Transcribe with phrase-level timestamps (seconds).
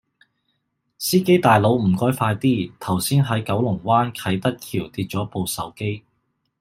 [0.97, 6.03] 司機大佬唔該快啲，頭先喺九龍灣啟德橋跌左部手機